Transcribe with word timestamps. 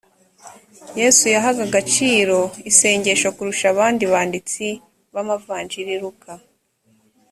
yesu 0.99 1.23
yahaga 1.33 1.61
agaciro 1.67 2.39
isengesho 2.71 3.27
kurusha 3.37 3.65
abandi 3.73 4.03
banditsi 4.13 4.65
b 5.13 5.15
amavanjiri 5.21 5.93
luka 6.03 6.31